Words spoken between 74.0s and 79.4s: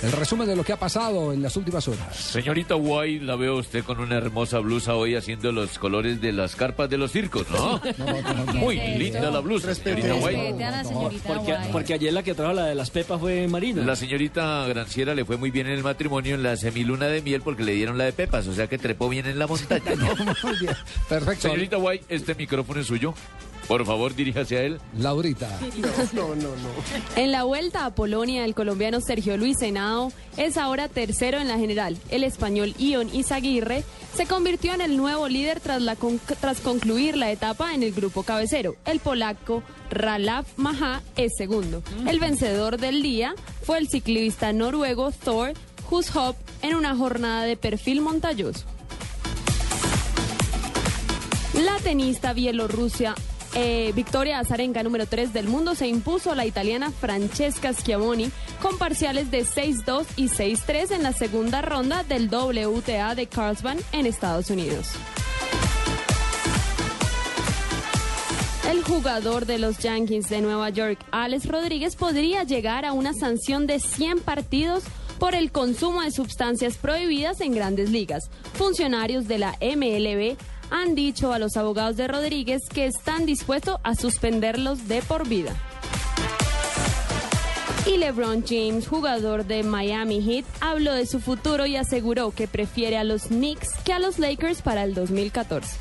partidos por el consumo de sustancias prohibidas en grandes ligas. Funcionarios de